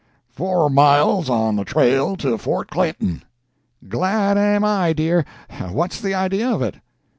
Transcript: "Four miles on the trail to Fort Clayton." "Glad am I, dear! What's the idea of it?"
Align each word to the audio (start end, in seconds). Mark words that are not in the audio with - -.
"Four 0.31 0.67
miles 0.71 1.29
on 1.29 1.57
the 1.57 1.63
trail 1.63 2.15
to 2.15 2.35
Fort 2.39 2.71
Clayton." 2.71 3.21
"Glad 3.87 4.35
am 4.35 4.65
I, 4.65 4.93
dear! 4.93 5.25
What's 5.69 6.01
the 6.01 6.15
idea 6.15 6.49
of 6.49 6.63
it?" 6.63 6.73